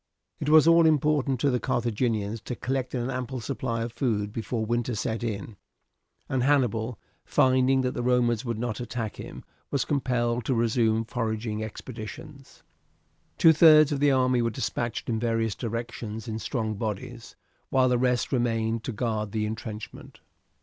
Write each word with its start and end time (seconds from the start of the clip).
It 0.39 0.49
was 0.49 0.67
all 0.67 0.87
important 0.87 1.39
to 1.41 1.51
the 1.51 1.59
Carthaginians 1.59 2.41
to 2.45 2.55
collect 2.55 2.95
an 2.95 3.11
ample 3.11 3.39
supply 3.39 3.83
of 3.83 3.93
food 3.93 4.33
before 4.33 4.65
winter 4.65 4.95
set 4.95 5.23
in, 5.23 5.57
and 6.27 6.41
Hannibal, 6.41 6.97
finding 7.23 7.81
that 7.81 7.91
the 7.91 8.01
Romans 8.01 8.43
would 8.43 8.57
not 8.57 8.79
attack 8.79 9.17
him, 9.17 9.43
was 9.69 9.85
compelled 9.85 10.43
to 10.45 10.55
resume 10.55 11.05
foraging 11.05 11.63
expeditions. 11.63 12.63
Two 13.37 13.53
thirds 13.53 13.91
of 13.91 13.99
the 13.99 14.09
army 14.09 14.41
were 14.41 14.49
despatched 14.49 15.07
in 15.07 15.19
various 15.19 15.53
directions 15.53 16.27
in 16.27 16.39
strong 16.39 16.73
bodies, 16.73 17.35
while 17.69 17.87
the 17.87 17.99
rest 17.99 18.31
remained 18.31 18.83
to 18.85 18.91
guard 18.91 19.31
the 19.31 19.45
intrenchment. 19.45 20.19